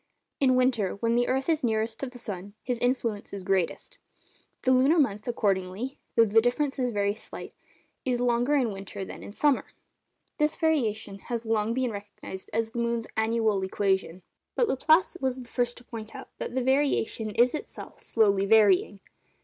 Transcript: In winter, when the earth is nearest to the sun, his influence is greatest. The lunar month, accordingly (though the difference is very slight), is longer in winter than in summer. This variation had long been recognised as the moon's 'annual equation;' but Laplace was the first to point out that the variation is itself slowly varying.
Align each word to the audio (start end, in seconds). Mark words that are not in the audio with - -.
In 0.39 0.55
winter, 0.55 0.95
when 0.95 1.13
the 1.13 1.27
earth 1.27 1.47
is 1.47 1.63
nearest 1.63 1.99
to 1.99 2.07
the 2.07 2.17
sun, 2.17 2.55
his 2.63 2.79
influence 2.79 3.33
is 3.33 3.43
greatest. 3.43 3.99
The 4.63 4.71
lunar 4.71 4.97
month, 4.97 5.27
accordingly 5.27 5.99
(though 6.15 6.25
the 6.25 6.41
difference 6.41 6.79
is 6.79 6.89
very 6.89 7.13
slight), 7.13 7.53
is 8.03 8.19
longer 8.19 8.55
in 8.55 8.71
winter 8.71 9.05
than 9.05 9.21
in 9.21 9.31
summer. 9.31 9.67
This 10.39 10.55
variation 10.55 11.19
had 11.19 11.45
long 11.45 11.75
been 11.75 11.91
recognised 11.91 12.49
as 12.51 12.71
the 12.71 12.79
moon's 12.79 13.05
'annual 13.15 13.61
equation;' 13.61 14.23
but 14.55 14.67
Laplace 14.67 15.17
was 15.21 15.39
the 15.43 15.49
first 15.49 15.77
to 15.77 15.83
point 15.83 16.15
out 16.15 16.29
that 16.39 16.55
the 16.55 16.63
variation 16.63 17.29
is 17.29 17.53
itself 17.53 17.99
slowly 17.99 18.47
varying. 18.47 19.01